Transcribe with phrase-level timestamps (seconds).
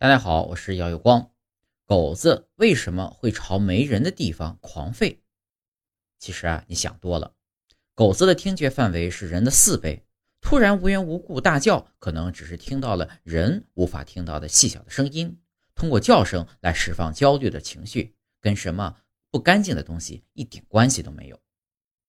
[0.00, 1.32] 大家好我是姚有光。
[1.84, 5.18] 狗子为什么会朝没人的地方狂吠？
[6.20, 7.34] 其实啊你想多了。
[7.96, 10.06] 狗子的听觉范围是人的四倍
[10.40, 15.40] 突然无缘无故大叫可能只是听到了人无法听到的细小的声音。
[15.74, 18.98] 通过叫声来释放焦虑的情绪跟什么
[19.32, 21.40] 不干净的东西一点关系都没有